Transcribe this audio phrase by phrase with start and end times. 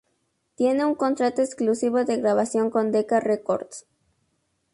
[0.55, 3.85] Tiene un contrato exclusivo de grabación con Decca Records.